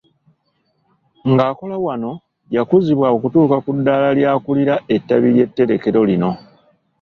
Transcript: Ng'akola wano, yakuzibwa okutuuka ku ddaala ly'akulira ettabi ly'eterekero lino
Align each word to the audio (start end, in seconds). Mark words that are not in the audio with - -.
Ng'akola 1.31 1.75
wano, 1.85 2.11
yakuzibwa 2.55 3.07
okutuuka 3.15 3.57
ku 3.63 3.69
ddaala 3.77 4.09
ly'akulira 4.17 4.75
ettabi 4.95 5.27
ly'eterekero 5.35 6.01
lino 6.09 6.31